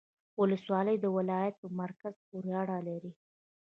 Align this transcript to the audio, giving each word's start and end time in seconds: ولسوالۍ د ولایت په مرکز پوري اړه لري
ولسوالۍ 0.41 0.95
د 1.01 1.05
ولایت 1.17 1.55
په 1.61 1.67
مرکز 1.79 2.13
پوري 2.27 2.51
اړه 2.61 2.77
لري 2.87 3.11